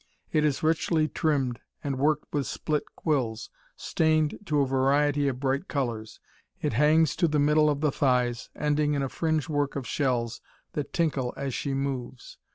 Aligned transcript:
It 0.31 0.43
is 0.43 0.63
richly 0.63 1.07
trimmed, 1.07 1.59
and 1.83 1.99
worked 1.99 2.33
with 2.33 2.47
split 2.47 2.81
quills, 2.95 3.51
stained 3.75 4.39
to 4.47 4.59
a 4.61 4.65
variety 4.65 5.27
of 5.27 5.39
bright 5.39 5.67
colours. 5.67 6.19
It 6.59 6.73
hangs 6.73 7.15
to 7.17 7.27
the 7.27 7.37
middle 7.37 7.69
of 7.69 7.81
the 7.81 7.91
thighs, 7.91 8.49
ending 8.55 8.95
in 8.95 9.03
a 9.03 9.09
fringe 9.09 9.47
work 9.47 9.75
of 9.75 9.85
shells, 9.85 10.41
that 10.73 10.91
tinkle 10.91 11.35
as 11.37 11.53
she 11.53 11.75
moves. 11.75 12.39